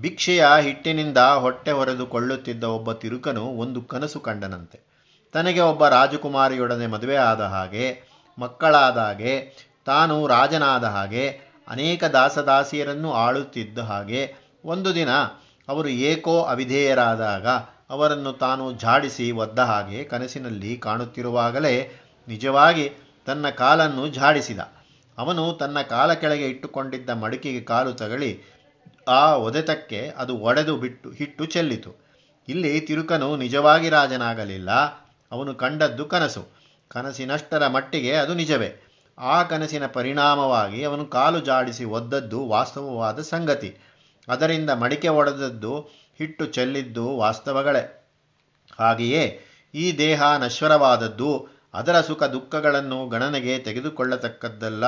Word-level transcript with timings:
ಭಿಕ್ಷೆಯ 0.00 0.46
ಹಿಟ್ಟಿನಿಂದ 0.60 1.18
ಹೊಟ್ಟೆ 1.18 1.70
ಹೊರೆದುಕೊಳ್ಳುತ್ತಿದ್ದ 1.70 2.64
ಒಬ್ಬ 2.64 2.92
ತಿರುಕನು 2.92 3.44
ಒಂದು 3.44 3.82
ಕನಸು 3.82 4.20
ಕಂಡನಂತೆ. 4.20 4.86
ತನಗೆ 5.32 5.60
ಒಬ್ಬ 5.60 5.88
ರಾಜಕುಮಾರಿಯೊಡನೆ 5.88 6.86
ಮದುವೆ 6.86 7.16
ಆದ 7.16 7.40
ಹಾಗೆ, 7.40 8.02
ಮಕ್ಕಳಾದ 8.38 8.98
ಹಾಗೆ, 8.98 9.64
ತಾನು 9.84 10.26
ರಾಜನಾದ 10.26 10.84
ಹಾಗೆ, 10.84 11.40
ಅನೇಕ 11.68 12.04
ದಾಸದಾಸಿಯರನ್ನು 12.04 13.12
ಆಳುತ್ತಿದ್ದ 13.12 13.78
ಹಾಗೆ, 13.78 14.34
ಒಂದು 14.64 14.94
ದಿನ 14.94 15.08
ಅವರು 15.68 15.88
ಏಕೋ 15.88 16.42
ಅವಿಧೇಯರಾದಾಗ 16.42 17.46
ಅವರನ್ನು 17.90 18.32
ತಾನು 18.32 18.72
ಝಾಡಿಸಿ 18.72 19.30
ಒದ್ದ 19.30 19.58
ಹಾಗೆ 19.58 20.04
ಕನಸಿನಲ್ಲಿ 20.04 20.76
ಕಾಣುತ್ತಿರುವಾಗಲೇ 20.76 21.90
ನಿಜವಾಗಿ 22.28 22.92
ತನ್ನ 23.26 23.50
ಕಾಲನ್ನು 23.50 24.08
ಝಾಡಿಸಿದ. 24.08 24.58
ಅವನು 25.18 25.52
ತನ್ನ 25.52 25.82
ಕಾಲ 25.82 26.12
ಕೆಳಗೆ 26.12 26.48
ಇಟ್ಟುಕೊಂಡಿದ್ದ 26.48 27.10
ಮಡಿಕೆಗೆ 27.10 27.60
ಕಾಲು 27.60 27.92
ತಗಳಿ 27.92 28.40
ಆ 29.08 29.34
ಒದೆತಕ್ಕೆ 29.36 30.12
ಅದು 30.16 30.36
ಒಡೆದು 30.36 30.76
ಬಿಟ್ಟು 30.76 31.10
ಹಿಟ್ಟು 31.10 31.44
ಚೆಲ್ಲಿತು. 31.44 32.04
ಇಲ್ಲಿ 32.48 32.80
ತಿರುಕನು 32.80 33.36
ನಿಜವಾಗಿ 33.36 33.88
ರಾಜನಾಗಲಿಲ್ಲ. 33.88 34.70
ಅವನು 35.32 35.54
ಕಂಡದ್ದು 35.54 36.04
ಕನಸು. 36.04 36.46
ಕನಸಿನಷ್ಟರ 36.88 37.66
ಮಟ್ಟಿಗೆ 37.66 38.12
ಅದು 38.12 38.34
ನಿಜವೇ. 38.34 38.82
ಆ 39.18 39.42
ಕನಸಿನ 39.42 39.86
ಪರಿಣಾಮವಾಗಿ 39.86 40.84
ಅವನು 40.84 41.04
ಕಾಲು 41.04 41.40
ಜಾಡಿಸಿ 41.40 41.84
ಒದ್ದದ್ದು 41.84 42.46
ವಾಸ್ತವವಾದ 42.46 43.20
ಸಂಗತಿ. 43.20 43.76
ಅದರಿಂದ 44.28 44.70
ಮಡಿಕೆ 44.70 45.08
ಒಡೆದದ್ದು 45.08 46.03
ಹಿಟ್ಟು 46.18 46.46
ಚೆಲ್ಲಿದ್ದು 46.46 47.16
ವಾಸ್ತವಗಳೇ. 47.16 48.10
ಹಾಗೆಯೇ 48.78 49.40
ಈ 49.74 49.98
ದೇಹ 49.98 50.22
ನಶ್ವರವಾದದ್ದು, 50.38 51.48
ಅದರ 51.74 52.00
ಸುಖ 52.00 52.22
ದುಃಖಗಳನ್ನು 52.22 53.08
ಗಣನೆಗೆ 53.08 53.58
ತೆಗೆದುಕೊಳ್ಳತಕ್ಕದ್ದಲ್ಲ, 53.58 54.86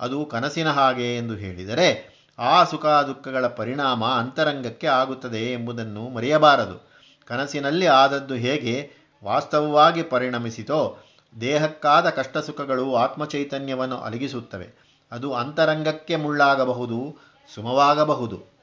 ಅದು 0.00 0.26
ಕನಸಿನ 0.26 0.70
ಹಾಗೆ 0.70 1.16
ಎಂದು 1.16 1.34
ಹೇಳಿದರೆ 1.34 2.16
ಆ 2.38 2.64
ಸುಖ 2.64 2.86
ದುಃಖಗಳ 2.86 3.46
ಪರಿಣಾಮ 3.46 4.04
ಅಂತರಂಗಕ್ಕೆ 4.04 4.86
ಆಗುತ್ತದೆ 4.86 5.52
ಎಂಬುದನ್ನು 5.52 6.08
ಮರೆಯಬಾರದು. 6.08 6.90
ಕನಸಿನಲ್ಲಿ 7.26 7.86
ಆದದ್ದು 7.86 8.34
ಹೇಗೆ, 8.34 8.90
ವಾಸ್ತವವಾಗಿ 9.24 10.02
ಪರಿಣಮಿಸಿತೋ, 10.02 10.98
ದೇಹಕ್ಕಾದ 11.40 12.10
ಕಷ್ಟ 12.10 12.38
ಸುಖಗಳು 12.38 12.96
ಆತ್ಮಚೈತನ್ಯವನ್ನು 12.96 13.96
ಅಲಗಿಸುತ್ತವೆ. 13.96 14.86
ಅದು 15.12 15.34
ಅಂತರಂಗಕ್ಕೆ 15.34 16.16
ಮುಳ್ಳಾಗಬಹುದು, 16.16 17.16
ಸುಮವಾಗಬಹುದು. 17.54 18.55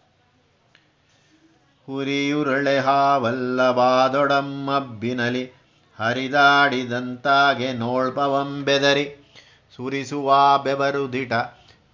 ಹುರಿಯುರಳೆ 1.88 2.80
ಹಾವಲ್ಲವಾದೊಡಮ್ಮಬ್ಬಿನಲಿ 2.80 5.52
ಹರಿದಾಡಿದಂತಾಗೆ 6.00 7.74
ನೋಳ್ಪವಂಬೆದರಿ 7.74 9.36
ಸುರಿಸುವ 9.76 10.60
ಬೆವರು 10.64 11.14
ದಿಟ 11.14 11.32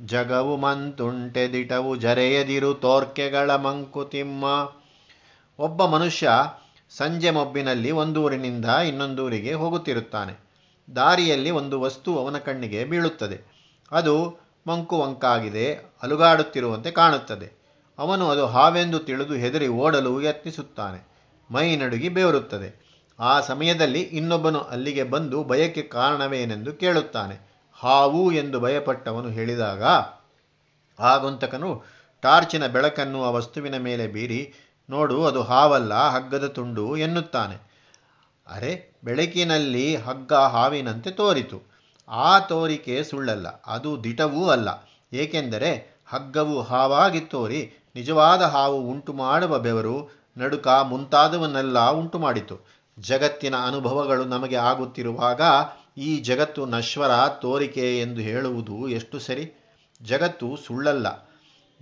ಜಗವು 0.05 0.57
ಮಂತುಂಟೆ 0.57 1.53
ದಿಟವು 1.53 1.95
ಜರೆಯದಿರು 1.95 2.73
ತೋರ್ಕೆಗಳ 2.73 3.55
ಮಂಕುತಿಮ್ಮ. 3.55 4.45
ಒಬ್ಬ 5.59 5.85
ಮನುಷ್ಯ 5.85 6.29
ಸಂಜೆ 6.89 7.29
ಮೊಬ್ಬಿನಲ್ಲಿ 7.29 7.91
ಒಂದೂರಿನಿಂದ 7.91 8.65
ಇನ್ನೊಂದೂರಿಗೆ 8.65 9.53
ಹೋಗುತ್ತಿರುತ್ತಾನೆ. 9.53 10.49
ದಾರಿಯಲ್ಲಿ 10.95 11.51
ಒಂದು 11.51 11.81
ವಸ್ತು 11.81 12.19
ಅವನ 12.19 12.37
ಕಣ್ಣಿಗೆ 12.37 12.85
ಬೀಳುತ್ತದೆ. 12.85 13.67
ಅದು 13.91 14.37
ಮಂಕುವಂಕಾಗಿದೆ, 14.67 15.73
ಅಲುಗಾಡುತ್ತಿರುವಂತೆ 15.73 16.91
ಕಾಣುತ್ತದೆ. 16.91 17.58
ಅವನು 17.99 18.29
ಅದು 18.29 18.45
ಹಾವೆಂದು 18.45 18.99
ತಿಳಿದು 18.99 19.33
ಹೆದರಿ 19.33 19.67
ಓಡಲು 19.67 20.21
ಯತ್ನಿಸುತ್ತಾನೆ. 20.21 20.99
ಮೈ 21.51 21.75
ನಡುಗಿ 21.75 22.09
ಬೇರುತ್ತದೆ 22.09 22.69
ಆ 23.19 23.41
ಸಮಯದಲ್ಲಿ 23.41 24.01
ಇನ್ನೊಬ್ಬನು 24.01 24.59
ಅಲ್ಲಿಗೆ 24.59 25.03
ಬಂದು 25.03 25.43
ಭಯಕ್ಕೆ 25.43 25.81
ಕಾರಣವೇನೆಂದು 25.81 26.73
ಕೇಳುತ್ತಾನೆ. 26.73 27.35
ಹಾವು 27.73 28.31
ಎಂದು 28.31 28.59
ಭಯಪಟ್ಟವನು 28.59 29.29
ಹೇಳಿದಾಗ 29.29 29.83
ಆಗುಂತಕನು 30.99 31.83
ಟಾರ್ಚಿನ 32.21 32.67
ಬೆಳಕನ್ನು 32.67 33.23
ಆ 33.23 33.29
ವಸ್ತುವಿನ 33.29 33.77
ಮೇಲೆ 33.77 34.07
ಬೀರಿ, 34.07 34.53
ನೋಡು, 34.89 35.25
ಅದು 35.25 35.43
ಹಾವಲ್ಲ, 35.43 35.93
ಹಗ್ಗದ 35.93 36.47
ತುಂಡು 36.47 36.97
ಎನ್ನುತ್ತಾನೆ. 36.97 37.57
ಅರೆ, 38.47 38.99
ಬೆಳಕಿನಲ್ಲಿ 39.03 39.95
ಹಗ್ಗ 39.95 40.33
ಹಾವಿನಂತೆ 40.33 41.11
ತೋರಿತು. 41.11 41.59
ಆ 42.07 42.39
ತೋರಿಕೆ 42.39 43.03
ಸುಳ್ಳಲ್ಲ, 43.03 43.47
ಅದು 43.67 44.03
ದಿಟವೂ 44.03 44.49
ಅಲ್ಲ. 44.49 44.69
ಏಕೆಂದರೆ 45.13 45.71
ಹಗ್ಗವು 46.07 46.61
ಹಾವಾಗಿ 46.61 47.19
ತೋರಿ 47.19 47.78
ನಿಜವಾದ 47.95 48.41
ಹಾವು 48.41 48.81
ಉಂಟು 48.81 49.13
ಮಾಡುವ 49.13 49.59
ಬೆವರು 49.59 50.23
ನಡುಕ 50.37 50.67
ಮುಂತಾದವನ್ನೆಲ್ಲ 50.67 51.89
ಉಂಟು 51.89 52.19
ಮಾಡಿತು 52.19 52.79
ಜಗತ್ತಿನ 52.99 53.55
ಅನುಭವಗಳು 53.55 54.25
ನಮಗೆ 54.25 54.55
ಆಗುತ್ತಿರುವಾಗ 54.55 55.41
ಈ 55.97 56.19
ಜಗತ್ತು 56.19 56.65
ನಶ್ವರ, 56.65 57.27
ತೋರಿಕೆ 57.27 58.01
ಎಂದು 58.01 58.21
ಹೇಳುವುದು 58.21 58.89
ಎಷ್ಟು 58.89 59.19
ಸರಿ? 59.19 59.53
ಜಗತ್ತು 60.01 60.55
ಸುಳ್ಳಲ್ಲ. 60.55 61.29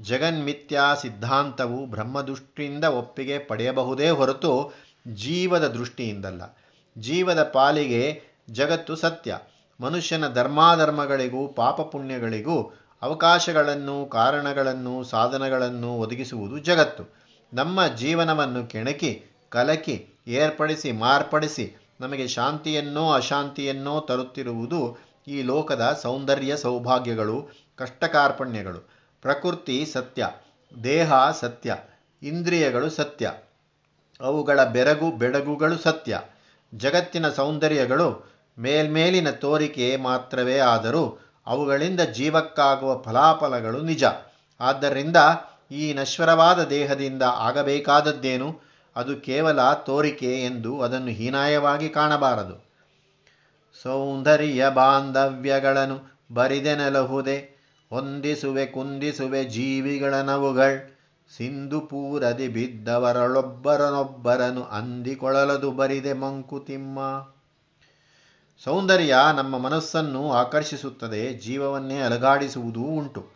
ಜಗನ್ಮಿಥ್ಯಾ 0.01 0.95
ಸಿದ್ಧಾಂತವು 0.95 1.85
ಬ್ರಹ್ಮದೃಷ್ಟಿಯಿಂದ 1.85 2.83
ಒಪ್ಪಿಗೆ 2.83 3.39
ಪಡೆಯಬಹುದೇ 3.39 4.09
ಹೊರತು 4.09 4.73
ಜೀವದ 5.07 5.67
ದೃಷ್ಟಿಯಿಂದಲ್ಲ. 5.67 6.57
ಜೀವದ 6.97 7.43
ಪಾಲಿಗೆ 7.43 8.21
ಜಗತ್ತು 8.49 8.95
ಸತ್ಯ. 8.95 9.37
ಮನುಷ್ಯನ 9.81 10.33
ಧರ್ಮಾಧರ್ಮಗಳಿಗೂ 10.33 11.47
ಪಾಪ 11.47 11.81
ಪುಣ್ಯಗಳಿಗೂ 11.81 12.86
ಅವಕಾಶಗಳನ್ನು, 13.01 14.05
ಕಾರಣಗಳನ್ನು, 14.05 15.03
ಸಾಧನಗಳನ್ನು 15.03 15.93
ಒದಗಿಸುವುದು 15.93 16.57
ಜಗತ್ತು. 16.57 17.03
ನಮ್ಮ 17.53 17.87
ಜೀವನವನ್ನು 17.87 18.65
ಕೆಣಕಿ, 18.65 19.23
ಕಲಕಿ, 19.49 20.23
ಏರ್ಪಡಿಸಿ, 20.27 20.91
ಮಾರ್ಪಡಿಸಿ 20.91 21.75
ನಮಗೆ 21.99 22.27
ಶಾಂತಿಯನ್ನೋ, 22.27 23.11
ಅಶಾಂತಿಯನ್ನೋ 23.11 23.99
ತರುತ್ತಿರುವುದು 23.99 24.97
ಈ 25.27 25.41
ಲೋಕದ 25.41 25.99
ಸೌಂದರ್ಯ 26.01 26.57
ಸೌಭಾಗ್ಯಗಳು, 26.57 27.49
ಕಷ್ಟಕಾರ್ಪಣ್ಯಗಳು. 27.75 28.89
ಪ್ರಕೃತಿ 29.21 29.85
ಸತ್ಯ, 29.85 30.27
ದೇಹ 30.83 31.31
ಸತ್ಯ, 31.31 31.75
ಇಂದ್ರಿಯಗಳು 32.23 32.89
ಸತ್ಯ, 32.89 33.31
ಅವುಗಳ 34.21 34.63
ಬೆರಗು 34.63 35.11
ಬೆಡಗುಗಳು 35.11 35.77
ಸತ್ಯ. 35.77 36.19
ಜಗತ್ತಿನ 36.75 37.29
ಸೌಂದರ್ಯಗಳು 37.29 38.37
ಮೇಲ್ಮೇಲಿನ 38.59 39.29
ತೋರಿಕೆ 39.29 39.97
ಮಾತ್ರವೇ 39.97 40.57
ಆದರೂ 40.57 41.26
ಅವುಗಳಿಂದ 41.47 42.01
ಜೀವಕ್ಕಾಗುವ 42.01 43.01
ಫಲಾಫಲಗಳು 43.01 43.81
ನಿಜ. 43.81 44.03
ಆದ್ದರಿಂದ 44.59 45.17
ಈ 45.71 45.93
ನಶ್ವರವಾದ 45.93 46.63
ದೇಹದಿಂದ 46.63 47.23
ಆಗಬೇಕಾದದ್ದೇನು? 47.23 48.59
ಅದು 48.95 49.15
ಕೇವಲ 49.15 49.73
ತೋರಿಕೆ 49.73 50.45
ಎಂದು 50.45 50.81
ಅದನ್ನು 50.81 51.07
ಹೀನಾಯವಾಗಿ 51.07 51.89
ಕಾಣಬಾರದು. 51.89 52.67
ಸೌಂದರ್ಯ 53.83 54.69
ಬಾಂಧವ್ಯಗಳನ್ನು 54.69 56.17
ಬರಿದೆನಲಹುದೆ. 56.33 57.57
ಹೊಂದಿಸುವೆ 57.89 58.65
ಕುಂದಿಸುವೆ 58.65 59.43
ಜೀವಿಗಳನವುಗಳ್ 59.43 60.97
ಸಿಂಧು 61.37 61.81
ಪೂರದಿ 61.81 62.47
ಬಿದ್ದವರಳೊಬ್ಬರನೊಬ್ಬರನು 62.47 64.63
ಅಂದಿಕೊಳ್ಳಲದು 64.63 65.71
ಬರಿದೆ 65.71 66.13
ಮಂಕುತಿಮ್ಮ. 66.13 66.99
ಸೌಂದರ್ಯ 68.63 69.15
ನಮ್ಮ 69.35 69.57
ಮನಸ್ಸನ್ನು 69.57 70.31
ಆಕರ್ಷಿಸುತ್ತದೆ, 70.31 71.33
ಜೀವವನ್ನೇ 71.33 71.99
ಅಲಗಾಡಿಸುವುದೂ 71.99 72.81
ಉಂಟು. 72.81 73.27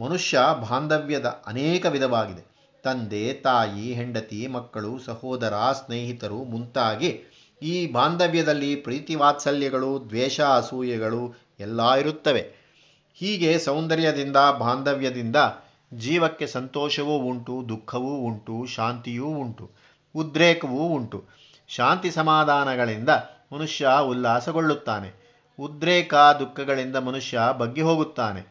ಮನುಷ್ಯ 0.00 0.40
ಬಾಂಧವ್ಯದ 0.70 1.26
ಅನೇಕ 1.46 1.86
ವಿಧವಾಗಿದೆ. 1.86 2.54
ತಂದೆ, 2.82 3.34
ತಾಯಿ, 3.34 3.94
ಹೆಂಡತಿ, 3.94 4.46
ಮಕ್ಕಳು, 4.46 4.98
ಸಹೋದರ, 4.98 5.54
ಸ್ನೇಹಿತರು 5.72 6.44
ಮುಂತಾಗಿ 6.44 7.22
ಈ 7.62 7.92
ಬಾಂಧವ್ಯದಲ್ಲಿ 7.92 8.76
ಪ್ರೀತಿ 8.76 9.14
ವಾತ್ಸಲ್ಯಗಳು, 9.14 10.06
ದ್ವೇಷ 10.08 10.40
ಅಸೂಯೆಗಳು 10.40 11.34
ಎಲ್ಲ 11.60 11.92
ಇರುತ್ತವೆ. 11.92 12.52
ಹೀಗೆ 13.14 13.58
ಸೌಂದರ್ಯದಿಂದ, 13.58 14.36
ಬಾಂಧವ್ಯದಿಂದ 14.58 15.36
ಜೀವಕ್ಕೆ 15.94 16.46
ಸಂತೋಷವೂ 16.46 17.16
ಉಂಟು, 17.16 17.68
ದುಃಖವೂ 17.68 18.14
ಉಂಟು, 18.14 18.66
ಶಾಂತಿಯೂ 18.66 19.26
ಉಂಟು, 19.26 19.70
ಉದ್ರೇಕವೂ 20.16 20.88
ಉಂಟು. 20.88 21.24
ಶಾಂತಿ 21.68 22.10
ಸಮಾಧಾನಗಳಿಂದ 22.10 23.08
ಮನುಷ್ಯ 23.54 23.88
ಉಲ್ಲಾಸಗೊಳ್ಳುತ್ತಾನೆ. 24.08 25.24
ಉದ್ರೇಕ 25.60 26.14
ದುಃಖಗಳಿಂದ 26.14 26.96
ಮನುಷ್ಯ 26.96 27.40
ಬಗ್ಗಿ 27.58 27.80
ಹೋಗುತ್ತಾನೆ 27.80 28.42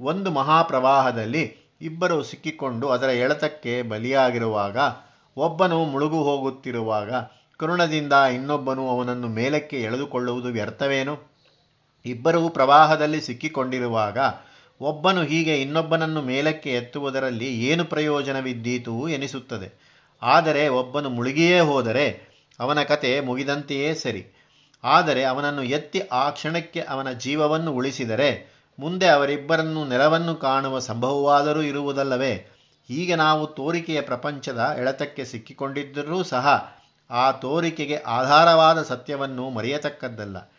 ಒಂದು 0.00 0.30
ಮಹಾಪ್ರವಾಹದಲ್ಲಿ 0.30 1.56
ಇಬ್ಬರು 1.80 2.22
ಸಿಕ್ಕಿಕೊಂಡು 2.22 2.88
ಅದರ 2.88 3.06
ಎಳೆತಕ್ಕೆ 3.06 3.82
ಬಲಿಯಾಗಿರುವಾಗ, 3.82 4.76
ಒಬ್ಬನು 5.36 5.84
ಮುಳುಗು 5.84 6.22
ಹೋಗುತ್ತಿರುವಾಗ 6.22 7.12
ಕರುಣದಿಂದ 7.56 8.12
ಇನ್ನೊಬ್ಬನು 8.12 8.88
ಅವನನ್ನು 8.88 9.28
ಮೇಲಕ್ಕೆ 9.28 9.82
ಎಳೆದುಕೊಳ್ಳುವುದು 9.82 10.48
ವ್ಯರ್ಥವೇನು? 10.48 11.14
ಇಬ್ಬರೂ 12.06 12.48
ಪ್ರವಾಹದಲ್ಲಿ 12.48 13.20
ಸಿಕ್ಕಿಕೊಂಡಿರುವಾಗ, 13.20 14.18
ಒಬ್ಬನು 14.80 15.22
ಹೀಗೆ 15.22 15.62
ಇನ್ನೊಬ್ಬನನ್ನು 15.62 16.22
ಮೇಲಕ್ಕೆ 16.22 16.70
ಎತ್ತುವುದರಲ್ಲಿ 16.74 17.48
ಏನು 17.64 17.84
ಪ್ರಯೋಜನವಿದ್ದೀತು 17.84 19.08
ಎನಿಸುತ್ತದೆ. 19.08 19.68
ಆದರೆ 20.22 20.68
ಒಬ್ಬನು 20.68 21.08
ಮುಳುಗಿಯೇ 21.08 21.60
ಹೋದರೆ 21.60 22.34
ಅವನ 22.60 22.82
ಕತೆ 22.82 23.20
ಮುಗಿದಂತೆಯೇ 23.20 23.94
ಸರಿ. 23.94 24.43
ಆದರೆ 24.84 25.24
ಅವನನ್ನು 25.24 25.62
ಎತ್ತಿ 25.62 26.00
ಆ 26.00 26.30
ಕ್ಷಣಕ್ಕೆ 26.30 26.80
ಅವನ 26.80 27.12
ಜೀವವನ್ನು 27.12 27.72
ಉಳಿಸಿದರೆ 27.72 28.54
ಮುಂದೆ 28.78 29.08
ಅವರಿಬ್ಬರನ್ನು 29.08 29.84
ನೆಲವನ್ನು 29.84 30.34
ಕಾಣುವ 30.34 30.78
ಸಂಭವವಾದರೂ 30.78 31.62
ಇರುವುದಲ್ಲವೇ? 31.62 32.46
ಹೀಗೆ 32.88 33.14
ನಾವು 33.16 33.46
ತೋರಿಕೆಯ 33.46 34.00
ಪ್ರಪಂಚದ 34.00 34.76
ಎಳೆತಕ್ಕೆ 34.78 35.24
ಸಿಕ್ಕಿಕೊಂಡಿದ್ದರೂ 35.24 36.22
ಸಹ 36.22 36.74
ಆ 37.10 37.30
ತೋರಿಕೆಗೆ 37.30 37.96
ಆಧಾರವಾದ 37.96 38.82
ಸತ್ಯವನ್ನು 38.82 39.50
ಮರೆಯತಕ್ಕದ್ದಲ್ಲ. 39.50 40.52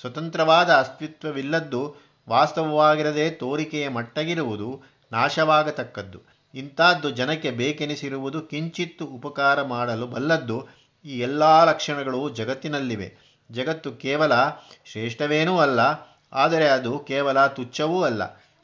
ಸ್ವತಂತ್ರವಾದ 0.00 0.70
ಅಸ್ತಿತ್ವವಿಲ್ಲದ್ದು 0.70 1.96
ವಾಸ್ತವವಾಗಿರದೆ 2.28 3.30
ತೋರಿಕೆಯ 3.30 3.88
ಮಟ್ಟಗಿರುವುದು 3.88 4.82
ನಾಶವಾಗತಕ್ಕದ್ದು. 5.12 6.18
ಇಂಥದ್ದು 6.54 7.10
ಜನಕ್ಕೆ 7.10 7.50
ಬೇಕೆನಿಸಿರುವುದು 7.50 8.40
ಕಿಂಚಿತ್ತು 8.40 9.04
ಉಪಕಾರ 9.04 9.62
ಮಾಡಲು 9.62 10.06
ಬಲ್ಲದ್ದು 10.06 10.68
ಈ 11.04 11.18
ಎಲ್ಲ 11.18 11.64
ಲಕ್ಷಣಗಳು 11.64 12.30
ಜಗತ್ತಿನಲ್ಲಿವೆ. 12.30 13.29
ಜಗತ್ತು 13.50 13.92
ಕೇವಲ 13.92 14.32
ಶ್ರೇಷ್ಠವೇನೂ 14.84 15.58
ಅಲ್ಲ, 15.58 15.80
ಆದರೆ 16.32 16.68
ಅದು 16.68 16.98
ಕೇವಲ 16.98 17.46
ತುಚ್ಛವೂ 17.46 18.02
ಅಲ್ಲ. 18.02 18.22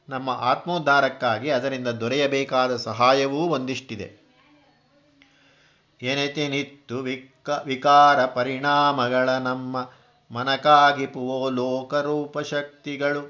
ನಮ್ಮ 0.08 0.30
ಆತ್ಮೋದ್ಧಾರಕ್ಕಾಗಿ 0.30 1.50
ಅದರಿಂದ 1.50 1.88
ದೊರೆಯಬೇಕಾದ 1.88 2.76
ಸಹಾಯವೂ 2.76 3.40
ಒಂದಿಷ್ಟಿದೆ. 3.48 4.08
ನಿತ್ತು 6.48 6.98
ವಿಕ 6.98 7.48
ವಿಕಾರ 7.64 8.26
ಪರಿಣಾಮಗಳ 8.26 9.28
ನಮ್ಮ 9.30 9.76
ಮನಕಾಗಿಪುವೋ 10.30 11.50
ಲೋಕರೂಪ 11.50 12.38
ಶಕ್ತಿಗಳು 12.38 13.22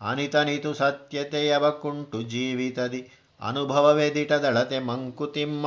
ಅನಿತನಿತು 0.00 0.74
ಸತ್ಯತೆಯವ 0.74 1.70
ಕುಂಟು 1.70 2.22
ಜೀವಿತದಿ 2.22 3.00
ಅನುಭವವೆದಿಟದಳತೆ 3.40 4.78
ಮಂಕುತಿಮ್ಮ. 4.78 5.66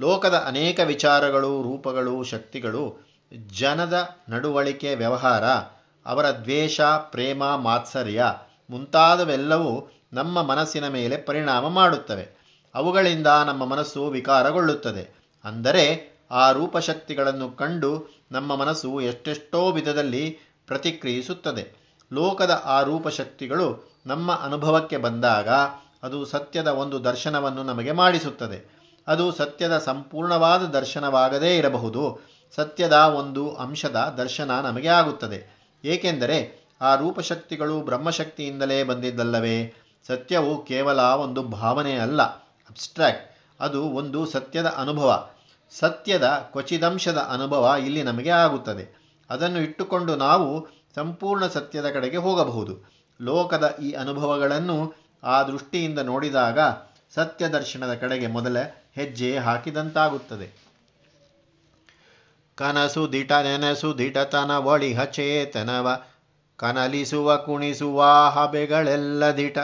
ಲೋಕದ 0.00 0.34
ಅನೇಕ 0.46 0.78
ವಿಚಾರಗಳು, 0.80 1.62
ರೂಪಗಳು, 1.62 2.22
ಶಕ್ತಿಗಳು 2.22 3.05
ಜನದ 3.48 4.08
ನಡುವಳಿಕೆ 4.28 4.94
ವ್ಯವಹಾರ, 4.94 5.44
ಅವರ 6.06 6.30
ದ್ವೇಷ, 6.30 6.80
ಪ್ರೇಮ, 6.80 7.44
ಮಾತ್ಸರ್ಯ 7.44 8.24
ಮುಂತಾದವೆಲ್ಲವೂ 8.70 9.90
ನಮ್ಮ 10.12 10.42
ಮನಸ್ಸಿನ 10.42 10.88
ಮೇಲೆ 10.88 11.16
ಪರಿಣಾಮ 11.16 11.68
ಮಾಡುತ್ತವೆ. 11.68 12.36
ಅವುಗಳಿಂದ 12.74 13.26
ನಮ್ಮ 13.26 13.64
ಮನಸ್ಸು 13.64 14.06
ವಿಕಾರಗೊಳ್ಳುತ್ತದೆ. 14.06 15.16
ಅಂದರೆ 15.44 16.16
ಆ 16.30 16.50
ರೂಪಶಕ್ತಿಗಳನ್ನು 16.50 17.50
ಕಂಡು 17.50 18.22
ನಮ್ಮ 18.32 18.56
ಮನಸ್ಸು 18.56 19.00
ಎಷ್ಟೆಷ್ಟೋ 19.00 19.70
ವಿಧದಲ್ಲಿ 19.70 20.38
ಪ್ರತಿಕ್ರಿಯಿಸುತ್ತದೆ. 20.66 21.86
ಲೋಕದ 22.12 22.62
ಆ 22.64 22.82
ರೂಪಶಕ್ತಿಗಳು 22.82 23.92
ನಮ್ಮ 24.06 24.32
ಅನುಭವಕ್ಕೆ 24.32 24.96
ಬಂದಾಗ 24.96 25.48
ಅದು 26.02 26.24
ಸತ್ಯದ 26.24 26.68
ಒಂದು 26.68 27.04
ದರ್ಶನವನ್ನು 27.04 27.62
ನಮಗೆ 27.62 27.92
ಮಾಡಿಸುತ್ತದೆ. 27.92 28.76
ಅದು 29.06 29.32
ಸತ್ಯದ 29.32 29.78
ಸಂಪೂರ್ಣವಾದ 29.78 30.60
ದರ್ಶನವಾಗದೇ 30.60 31.56
ಇರಬಹುದು. 31.56 32.35
ಸತ್ಯದ 32.54 32.92
ಒಂದು 32.92 33.54
ಅಂಶದ 33.54 34.14
ದರ್ಶನ 34.18 34.50
ನಮಗೆ 34.60 34.88
ಆಗುತ್ತದೆ. 34.88 35.56
ಏಕೆಂದರೆ 35.84 36.66
ಆ 36.80 36.94
ರೂಪಶಕ್ತಿಗಳು 36.94 37.80
ಬ್ರಹ್ಮಶಕ್ತಿಯಿಂದಲೇ 37.80 38.82
ಬಂದಿದ್ದಲ್ಲವೇ? 38.82 39.74
ಸತ್ಯವು 40.06 40.64
ಕೇವಲ 40.64 41.00
ಒಂದು 41.00 41.42
ಭಾವನೆ 41.42 41.94
ಅಲ್ಲ, 41.94 42.22
ಅಬ್ಸ್ಟ್ರಾಕ್ಟ್. 42.22 43.36
ಅದು 43.60 43.82
ಒಂದು 43.82 44.26
ಸತ್ಯದ 44.26 44.66
ಅನುಭವ. 44.66 45.28
ಸತ್ಯದ 45.70 46.24
ಕ್ವಚಿದಂಶದ 46.24 47.18
ಅನುಭವ 47.18 47.74
ಇಲ್ಲಿ 47.78 48.02
ನಮಗೆ 48.02 48.30
ಆಗುತ್ತದೆ. 48.30 49.16
ಅದನ್ನು 49.30 49.58
ಇಟ್ಟುಕೊಂಡು 49.58 50.16
ನಾವು 50.16 50.68
ಸಂಪೂರ್ಣ 50.94 51.46
ಸತ್ಯದ 51.46 51.90
ಕಡೆಗೆ 51.90 52.16
ಹೋಗಬಹುದು. 52.16 52.90
ಲೋಕದ 53.20 53.76
ಈ 53.82 53.92
ಅನುಭವಗಳನ್ನು 53.92 54.94
ಆ 55.22 55.42
ದೃಷ್ಟಿಯಿಂದ 55.42 55.98
ನೋಡಿದಾಗ 55.98 56.58
ಸತ್ಯ 57.14 57.48
ದರ್ಶನದ 57.48 57.94
ಕಡೆಗೆ 57.94 58.26
ಮೊದಲ 58.26 58.56
ಹೆಜ್ಜೆ 58.94 59.38
ಹಾಕಿದಂತಾಗುತ್ತದೆ. 59.38 60.65
ಕನಸು 62.56 63.12
ದಿಟ 63.12 63.32
ನೆನಸು 63.32 63.98
ದಿಟತನ 63.98 64.50
ಒಳಿ 64.50 64.94
ಹಚೇತನವ. 64.94 66.00
ಕನಲಿಸುವ 66.56 67.36
ಕುಣಿಸುವ 67.36 68.04
ಹಬೆಗಳೆಲ್ಲ 68.30 69.30
ದಿಟ. 69.36 69.58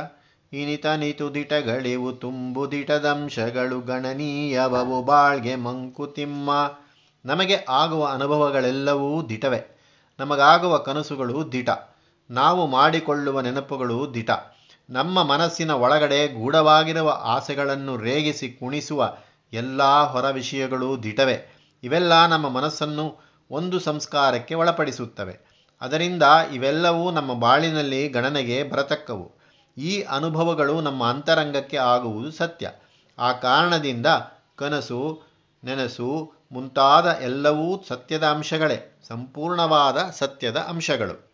ಇನಿತನಿತು 0.53 1.35
ದಿಟಗಳಿವು 1.35 2.13
ತುಂಬು 2.13 2.71
ದಿಟದಂಶಗಳು 2.71 3.81
ಗಣನೀಯವವು 3.81 5.03
ಬಾಳ್ಗೆ 5.03 5.57
ಮಂಕುತಿಮ್ಮ 5.57 6.51
ನಮಗೆ 7.25 7.57
ಆಗುವ 7.69 8.07
ಅನುಭವಗಳೆಲ್ಲವೂ 8.07 9.29
ದಿಟವೆ. 9.29 9.61
ನಮಗಾಗುವ 10.19 10.79
ಕನಸುಗಳು 10.79 11.53
ದಿಟ. 11.53 11.71
ನಾವು 12.31 12.67
ಮಾಡಿಕೊಳ್ಳುವ 12.67 13.41
ನೆನಪುಗಳು 13.41 14.15
ದಿಟ. 14.15 14.31
ನಮ್ಮ 14.91 15.23
ಮನಸ್ಸಿನ 15.23 15.71
ಒಳಗಡೆ 15.71 16.29
ಗೂಢವಾಗಿರುವ 16.29 17.21
ಆಸೆಗಳನ್ನು 17.23 17.97
ರೇಗಿಸಿ 17.97 18.49
ಕುಣಿಸುವ 18.51 19.17
ಎಲ್ಲ 19.53 19.83
ಹೊರ 20.03 20.31
ವಿಷಯಗಳು 20.31 21.03
ದಿಟವೆ. 21.03 21.62
ಇವೆಲ್ಲ 21.83 22.27
ನಮ್ಮ 22.27 22.49
ಮನಸ್ಸನ್ನು 22.49 23.19
ಒಂದು 23.51 23.81
ಸಂಸ್ಕಾರಕ್ಕೆ 23.81 24.55
ಒಳಪಡಿಸುತ್ತವೆ. 24.55 25.41
ಅದರಿಂದ 25.81 26.23
ಇವೆಲ್ಲವೂ 26.53 27.11
ನಮ್ಮ 27.11 27.35
ಬಾಳಿನಲ್ಲಿ 27.35 28.09
ಗಣನೆಗೆ 28.09 28.63
ಬರತಕ್ಕವು. 28.63 29.33
ಈ 29.79 30.03
ಅನುಭವಗಳು 30.03 30.81
ನಮ್ಮ 30.81 31.07
ಅಂತರಂಗಕ್ಕೆ 31.07 31.77
ಆಗುವುದು 31.77 32.31
ಸತ್ಯ. 32.31 32.71
ಆ 33.19 33.33
ಕಾರಣದಿಂದ 33.33 34.07
ಕನಸು, 34.57 35.23
ನೆನಸು 35.65 36.33
ಮುಂತಾದ 36.53 37.07
ಎಲ್ಲವೂ 37.23 37.85
ಸತ್ಯದ 37.89 38.27
ಅಂಶಗಳೇ, 38.27 39.01
ಸಂಪೂರ್ಣವಾದ 39.09 39.97
ಸತ್ಯದ 40.11 40.57
ಅಂಶಗಳು. 40.57 41.32